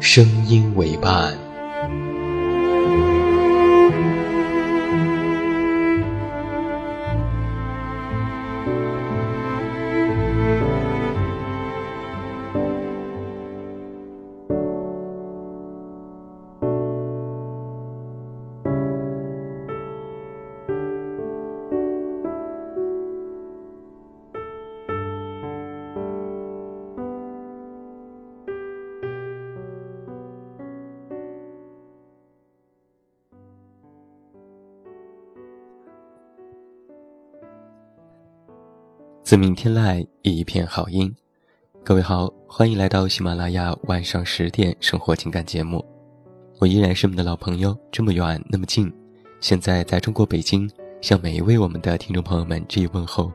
[0.00, 1.49] 声音为伴。
[39.30, 41.14] 自命天籁，一片好音。
[41.84, 45.86] 各位好，欢迎来到喜马拉雅晚上十点生活情感节目。
[46.58, 48.92] 我依然是你们的老朋友，这么远那么近。
[49.38, 50.68] 现在在中国北京，
[51.00, 53.32] 向每一位我们的听众朋友们致以问候。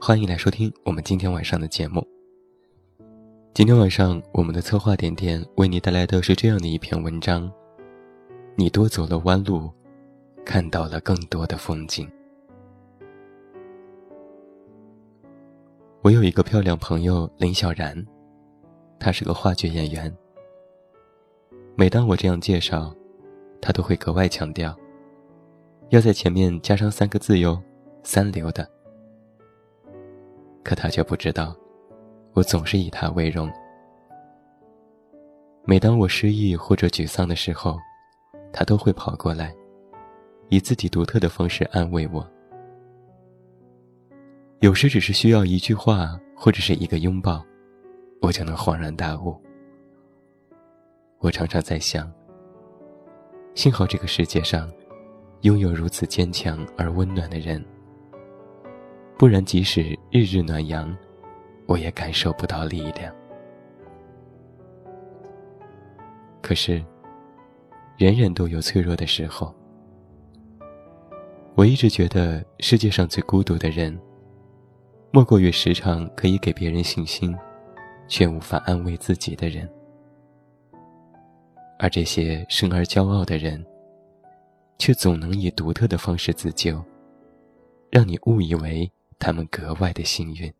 [0.00, 2.04] 欢迎来收听我们今天晚上的节目。
[3.54, 7.48] 今天晚上，我们的策划点点为你带来的是这样的一篇文章：
[8.56, 9.70] 你多走了弯路，
[10.44, 12.10] 看到了更多的风景。
[16.02, 17.94] 我有一个漂亮朋友林小然，
[18.98, 20.10] 她是个话剧演员。
[21.76, 22.90] 每当我这样介绍，
[23.60, 24.74] 她都会格外强调，
[25.90, 27.62] 要在前面加上三个字哟，
[28.02, 28.66] 三流的。
[30.64, 31.54] 可她却不知道，
[32.32, 33.52] 我总是以她为荣。
[35.66, 37.78] 每当我失意或者沮丧的时候，
[38.54, 39.54] 她都会跑过来，
[40.48, 42.26] 以自己独特的方式安慰我。
[44.60, 47.42] 有时只是需要一句话，或者是一个拥抱，
[48.20, 49.34] 我就能恍然大悟。
[51.18, 52.12] 我常常在想，
[53.54, 54.70] 幸好这个世界上
[55.40, 57.64] 拥有如此坚强而温暖的人，
[59.16, 60.94] 不然即使日日暖阳，
[61.64, 63.10] 我也感受不到力量。
[66.42, 66.84] 可是，
[67.96, 69.54] 人人都有脆弱的时候。
[71.54, 73.98] 我一直觉得世界上最孤独的人。
[75.12, 77.36] 莫过于时常可以给别人信心，
[78.06, 79.68] 却无法安慰自己的人。
[81.80, 83.64] 而这些生而骄傲的人，
[84.78, 86.80] 却总能以独特的方式自救，
[87.90, 88.88] 让你误以为
[89.18, 90.52] 他们格外的幸运。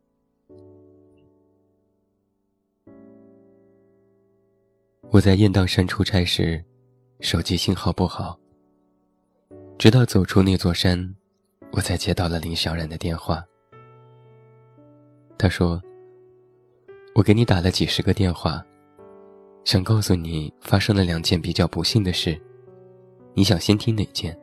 [5.11, 6.65] 我在雁荡山出差时，
[7.21, 8.37] 手机信号不好。
[9.79, 11.15] 直到走出那座山，
[11.71, 13.45] 我才接到了林小冉的电话。
[15.41, 15.81] 他说
[17.17, 18.63] ：“我给你打了几十个电话，
[19.65, 22.39] 想告诉你发生了两件比较不幸的事，
[23.33, 24.39] 你想先听哪件？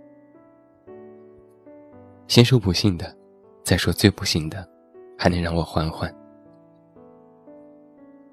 [2.27, 3.15] 先说不幸的，
[3.63, 4.67] 再说最不幸的，
[5.15, 6.11] 还能让我缓缓。”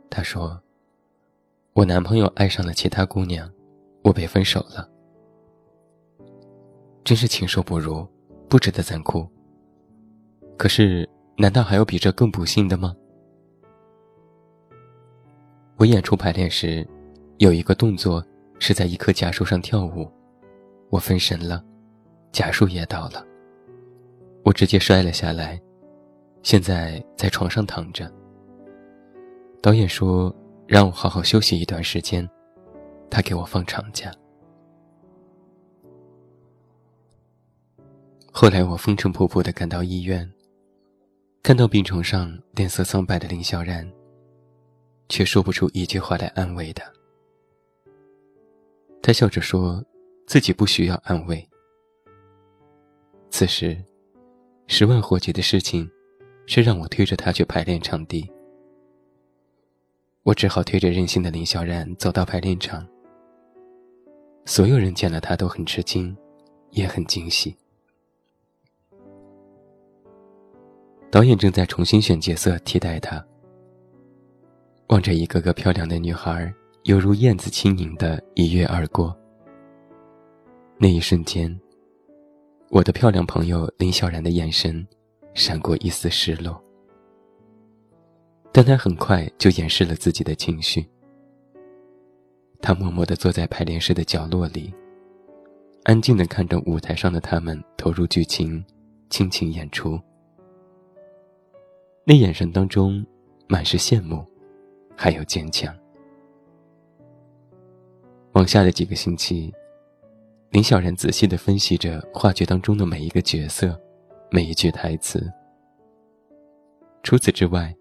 [0.08, 0.58] 他说
[1.76, 3.46] ：“我男朋友爱上了其他姑娘，
[4.02, 4.88] 我被分手了，
[7.04, 8.08] 真是禽兽不如，
[8.48, 9.28] 不值得咱哭。
[10.56, 11.06] 可是。”
[11.36, 12.94] 难道还有比这更不幸的吗？
[15.76, 16.86] 我演出排练时，
[17.38, 18.24] 有一个动作
[18.60, 20.08] 是在一棵假树上跳舞，
[20.90, 21.62] 我分神了，
[22.30, 23.26] 假树也倒了，
[24.44, 25.60] 我直接摔了下来，
[26.42, 28.10] 现在在床上躺着。
[29.60, 30.32] 导演说
[30.68, 32.28] 让我好好休息一段时间，
[33.10, 34.12] 他给我放长假。
[38.30, 40.30] 后来我风尘仆仆的赶到医院。
[41.44, 43.86] 看到病床上脸色苍白的林小然，
[45.10, 46.90] 却说不出一句话来安慰他。
[49.02, 49.84] 他笑着说
[50.26, 51.46] ：“自己不需要安慰。”
[53.28, 53.76] 此时，
[54.68, 55.86] 十万火急的事情，
[56.46, 58.26] 是让我推着他去排练场地。
[60.22, 62.88] 我只好推着任性的林小然走到排练场，
[64.46, 66.16] 所有人见了她都很吃惊，
[66.70, 67.54] 也很惊喜。
[71.14, 73.24] 导演正在重新选角色替代她，
[74.88, 76.52] 望着一个个漂亮的女孩，
[76.82, 79.16] 犹如燕子轻盈的一跃而过。
[80.76, 81.56] 那一瞬间，
[82.68, 84.84] 我的漂亮朋友林小然的眼神
[85.34, 86.60] 闪过一丝失落，
[88.50, 90.84] 但他很快就掩饰了自己的情绪。
[92.60, 94.74] 他默默地坐在排练室的角落里，
[95.84, 98.64] 安静地看着舞台上的他们投入剧情，
[99.10, 99.96] 倾情演出。
[102.06, 103.04] 那眼神当中，
[103.48, 104.22] 满是羡慕，
[104.94, 105.74] 还有坚强。
[108.32, 109.50] 往下的几个星期，
[110.50, 113.80] 林小然仔细的分析着话剧当中的每一个角色，
[114.30, 115.32] 每一句台词。
[117.02, 117.74] 除此之外，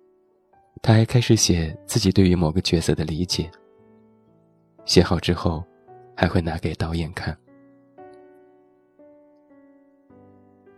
[0.81, 3.51] 他还开始写自己对于某个角色的理解。
[4.85, 5.61] 写好之后，
[6.15, 7.37] 还会拿给导演看。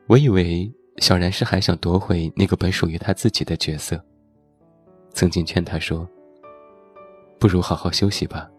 [0.07, 0.73] 我以为。
[0.97, 4.01] 小然是还想夺回那个本属于他自己的角色。
[5.11, 6.07] 曾经劝他说
[7.39, 8.49] ：“不如好好休息吧，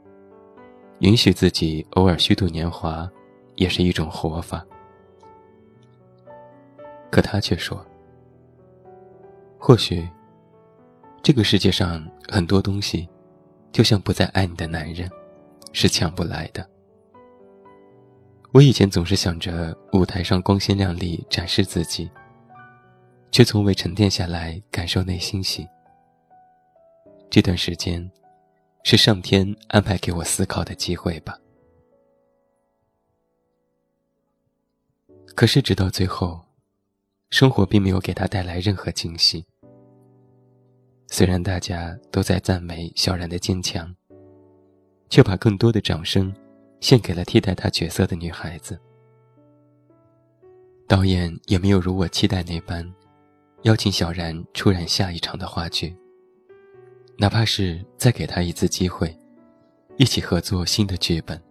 [1.00, 3.10] 允许自己偶尔虚度年华，
[3.56, 4.64] 也是一种活法。”
[7.10, 7.84] 可他却说
[9.58, 10.06] ：“或许，
[11.22, 13.08] 这个世界上很多东西，
[13.72, 15.10] 就像不再爱你的男人，
[15.72, 16.68] 是抢不来的。”
[18.52, 22.10] 我以前总是想着舞台上光鲜亮丽展示自己。
[23.36, 25.68] 却从未沉淀下来感受内心戏。
[27.28, 28.10] 这段时间，
[28.82, 31.38] 是上天安排给我思考的机会吧。
[35.34, 36.40] 可是直到最后，
[37.28, 39.44] 生活并没有给他带来任何惊喜。
[41.08, 43.94] 虽然大家都在赞美小然的坚强，
[45.10, 46.34] 却把更多的掌声
[46.80, 48.80] 献给了替代他角色的女孩子。
[50.88, 52.90] 导演也没有如我期待那般。
[53.66, 55.92] 邀请小然出演下一场的话剧，
[57.18, 59.12] 哪怕是再给他一次机会，
[59.96, 61.42] 一起合作新的剧本。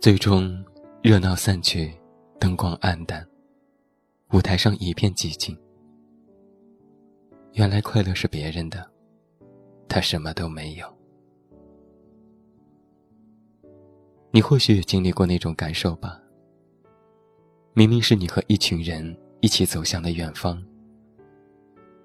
[0.00, 0.64] 最终，
[1.02, 1.92] 热闹散去，
[2.40, 3.28] 灯光暗淡，
[4.32, 5.54] 舞台上一片寂静。
[7.52, 8.90] 原来快乐是别人的，
[9.86, 10.86] 他什么都没有。
[14.30, 16.18] 你或许也经历过那种感受吧？
[17.74, 19.14] 明明是你和一群人。
[19.42, 20.64] 一起走向的远方，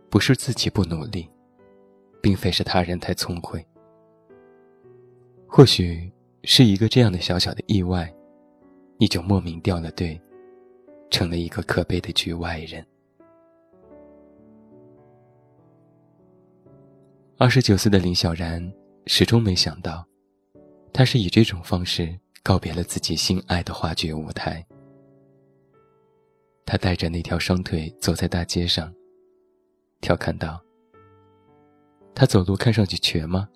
[0.09, 1.29] 不是自己不努力，
[2.19, 3.63] 并非是他人太聪慧。
[5.47, 6.11] 或许
[6.45, 8.11] 是一个这样的小小的意外，
[8.97, 10.19] 你就莫名掉了队，
[11.11, 12.83] 成了一个可悲的局外人。
[17.37, 18.73] 二十九岁的林小然
[19.05, 20.03] 始终没想到，
[20.91, 24.65] 他是以这种方式告别了自己心爱的话剧舞台。
[26.67, 28.93] 他带着那条双腿走在大街上，
[30.01, 30.61] 调侃道
[32.13, 33.47] ：“他走路看上去瘸吗？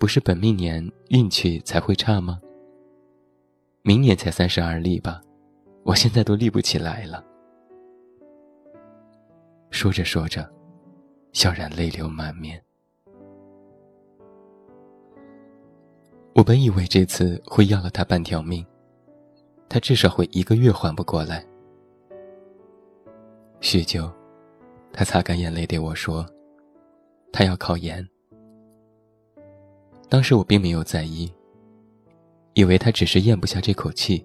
[0.00, 2.40] 不是本命年运气才会差吗？
[3.82, 5.22] 明年才三十而立吧，
[5.84, 7.24] 我现在都立不起来了。”
[9.70, 10.52] 说着说着，
[11.32, 12.60] 小然泪流满面。
[16.34, 18.66] 我本以为这次会要了他半条命，
[19.68, 21.46] 他至少会一个月缓不过来。
[23.64, 24.12] 许久，
[24.92, 26.24] 他擦干眼泪对我说
[27.32, 28.06] ：“他要考研。”
[30.06, 31.32] 当时我并没有在意，
[32.52, 34.22] 以为他只是咽不下这口气，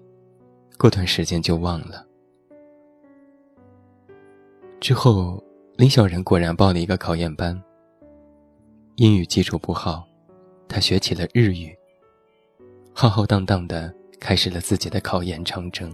[0.76, 2.06] 过段时间就忘了。
[4.78, 5.42] 之后，
[5.78, 7.58] 林小然果然报了一个考研班。
[8.96, 10.06] 英语基础不好，
[10.68, 11.74] 他学起了日语，
[12.92, 15.90] 浩浩荡荡的开始了自己的考研长征。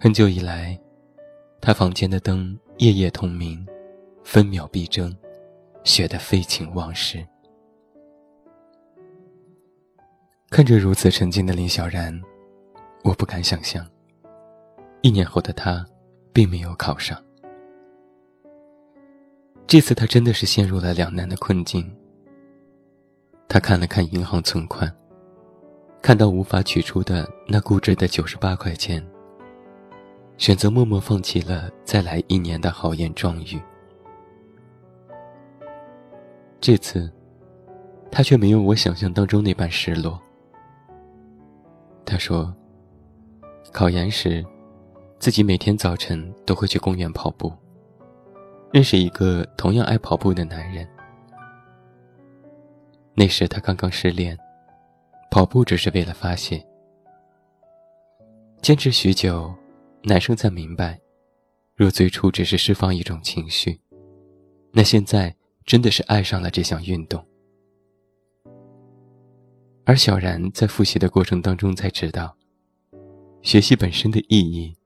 [0.00, 0.76] 很久以来。
[1.64, 3.66] 他房间的灯夜夜通明，
[4.22, 5.16] 分秒必争，
[5.82, 7.26] 学得废寝忘食。
[10.50, 12.20] 看着如此沉静的林小然，
[13.02, 13.82] 我不敢想象，
[15.00, 15.82] 一年后的他，
[16.34, 17.18] 并没有考上。
[19.66, 21.90] 这次他真的是陷入了两难的困境。
[23.48, 24.94] 他看了看银行存款，
[26.02, 29.02] 看到无法取出的那固执的九十八块钱。
[30.36, 33.60] 选择默默放弃了再来一年的豪言壮语。
[36.60, 37.10] 这次，
[38.10, 40.20] 他却没有我想象当中那般失落。
[42.04, 42.54] 他说
[43.72, 44.44] ：“考研时，
[45.18, 47.52] 自己每天早晨都会去公园跑步，
[48.72, 50.86] 认识一个同样爱跑步的男人。
[53.14, 54.36] 那时他刚刚失恋，
[55.30, 56.64] 跑步只是为了发泄。
[58.60, 59.54] 坚持许久，
[60.06, 61.00] 男生才明白，
[61.74, 63.80] 若最初只是释放一种情绪，
[64.70, 65.34] 那现在
[65.64, 67.26] 真的是爱上了这项运动。
[69.84, 72.36] 而小然在复习的过程当中才知道，
[73.42, 74.76] 学习本身的意义，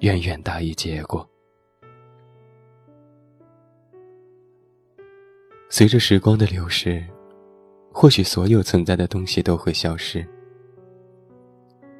[0.00, 1.28] 远远大于结果。
[5.68, 7.04] 随着时光的流逝。
[7.94, 10.26] 或许所有存在的东西都会消失。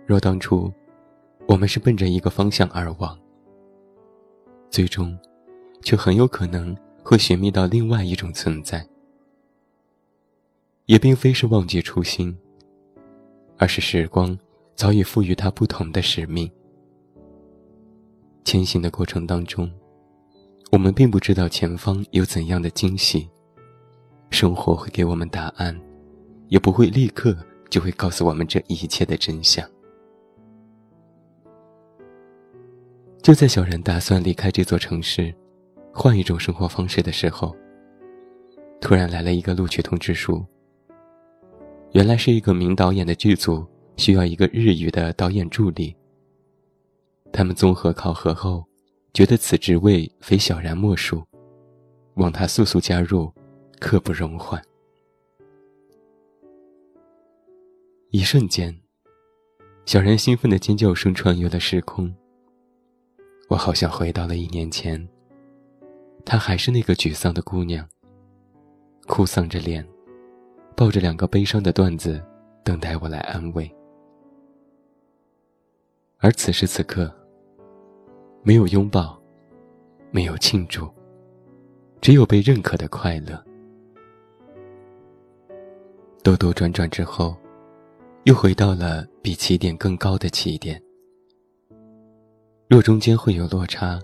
[0.07, 0.73] 若当初，
[1.47, 3.19] 我们是奔着一个方向而往，
[4.71, 5.19] 最终，
[5.83, 8.87] 却很有可能会寻觅到另外一种存在。
[10.87, 12.37] 也并非是忘记初心，
[13.59, 14.37] 而是时光
[14.75, 16.51] 早已赋予它不同的使命。
[18.45, 19.71] 前行的过程当中，
[20.71, 23.29] 我们并不知道前方有怎样的惊喜。
[24.31, 25.79] 生活会给我们答案，
[26.49, 27.37] 也不会立刻
[27.69, 29.69] 就会告诉我们这一切的真相。
[33.23, 35.33] 就在小然打算离开这座城市，
[35.93, 37.55] 换一种生活方式的时候，
[38.81, 40.45] 突然来了一个录取通知书。
[41.93, 43.65] 原来是一个名导演的剧组
[43.97, 45.95] 需要一个日语的导演助理。
[47.33, 48.65] 他们综合考核后，
[49.15, 51.23] 觉得此职位非小然莫属，
[52.15, 53.33] 望他速速加入。
[53.83, 54.63] 刻不容缓。
[58.11, 58.73] 一瞬间，
[59.87, 62.15] 小然兴奋的尖叫声穿越了时空。
[63.53, 65.07] 我好像回到了一年前，
[66.25, 67.87] 她还是那个沮丧的姑娘，
[69.07, 69.87] 哭丧着脸，
[70.75, 72.25] 抱着两个悲伤的段子，
[72.65, 73.71] 等待我来安慰。
[76.17, 77.15] 而此时此刻，
[78.43, 79.21] 没有拥抱，
[80.11, 80.91] 没有庆祝，
[82.01, 83.39] 只有被认可的快乐。
[86.23, 87.37] 兜兜转转之后，
[88.25, 90.83] 又回到了比起点更高的起点。
[92.73, 94.01] 若中间会有落差，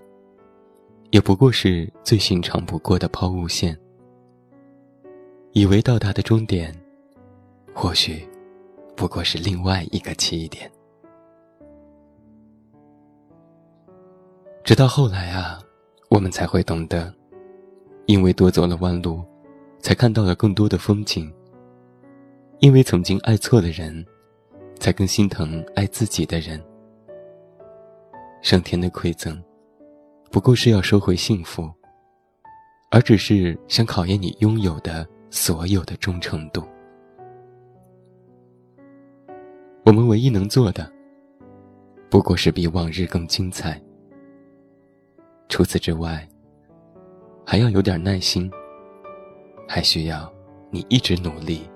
[1.08, 3.74] 也不过是最寻常不过的抛物线。
[5.52, 6.70] 以为到达的终点，
[7.72, 8.28] 或许
[8.94, 10.70] 不过是另外一个起点。
[14.62, 15.58] 直到后来啊，
[16.10, 17.10] 我们才会懂得，
[18.04, 19.24] 因为多走了弯路，
[19.80, 21.32] 才看到了更多的风景。
[22.58, 24.04] 因为曾经爱错了人，
[24.78, 26.62] 才更心疼爱自己的人。
[28.40, 29.42] 上天的馈赠，
[30.30, 31.70] 不过是要收回幸福，
[32.90, 36.62] 而只是想考验你拥有的所有的忠诚度。
[39.84, 40.90] 我们唯一能做的，
[42.10, 43.80] 不过是比往日更精彩。
[45.48, 46.28] 除此之外，
[47.44, 48.50] 还要有点耐心，
[49.66, 50.32] 还需要
[50.70, 51.68] 你一直努力。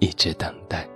[0.00, 0.88] 一直等待。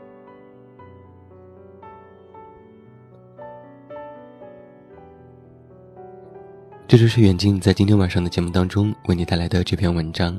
[6.92, 10.38] 这就是远近在今天晚上的节目当中为你带来的这篇文章。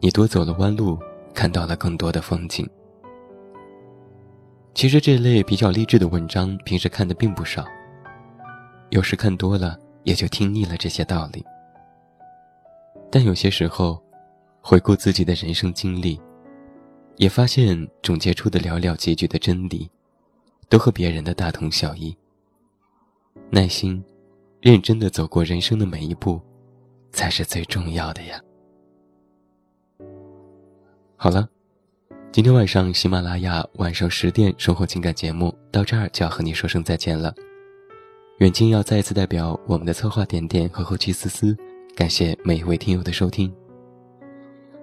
[0.00, 0.98] 你多走了弯路，
[1.32, 2.68] 看到了更多的风景。
[4.74, 7.64] 其实这类比较励志的文章，平时看的并不少。
[8.88, 11.44] 有时看多了，也就听腻了这些道理。
[13.08, 14.02] 但有些时候，
[14.60, 16.20] 回顾自己的人生经历。
[17.14, 19.88] 也发现总结出的寥寥几句的真理，
[20.68, 22.12] 都和别人的大同小异。
[23.50, 24.02] 耐心、
[24.60, 26.40] 认真的走过人生的每一步，
[27.12, 28.38] 才是最重要的呀。
[31.16, 31.48] 好了，
[32.30, 37.34] 今天晚上喜马拉雅晚上十点生活情感节目到这儿就要和你说声再见了。
[38.38, 41.56] 远近要再一次代表我们的策划点点和后期思思，
[41.94, 43.50] 感谢每一位听友的收听。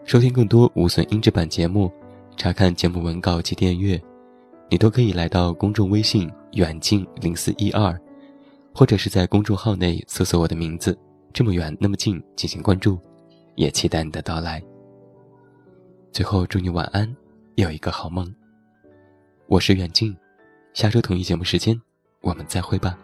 [0.05, 1.91] 收听更多无损音质版节目。
[2.35, 3.99] 查看节目文稿及订阅，
[4.69, 7.99] 你都可以来到公众微信“远近零四一二”，
[8.77, 10.95] 或者是在公众号内搜索我的名字
[11.33, 12.99] “这么远那么近”进行关注，
[13.55, 14.63] 也期待你的到来。
[16.11, 17.11] 最后，祝你晚安，
[17.55, 18.31] 有一个好梦。
[19.47, 20.15] 我是远近，
[20.75, 21.81] 下周同一节目时间，
[22.21, 22.95] 我们再会吧。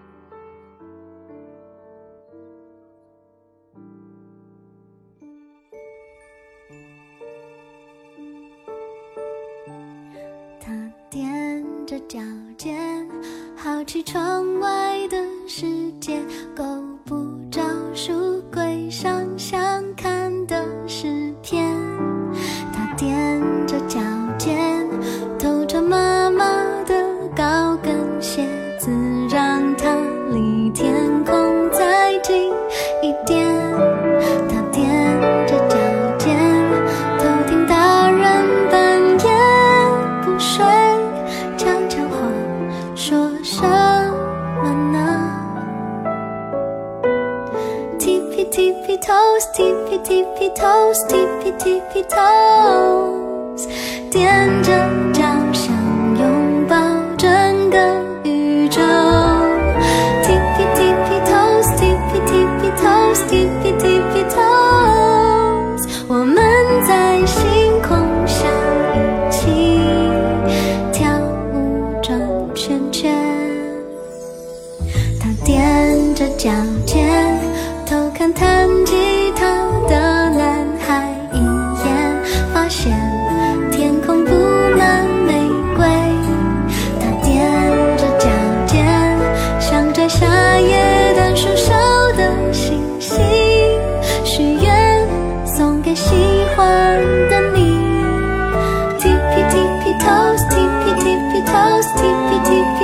[51.74, 53.68] tippy toes，
[54.12, 55.03] 踮着。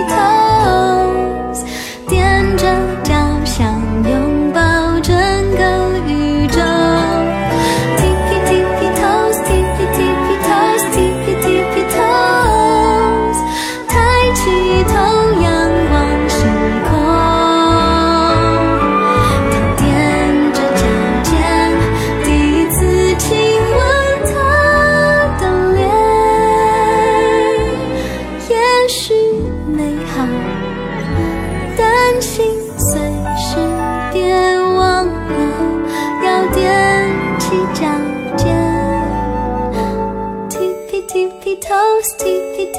[0.09, 0.38] 더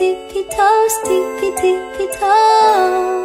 [0.01, 3.20] tippy toes, tippy tippy toes.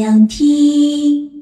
[0.00, 1.39] 想听。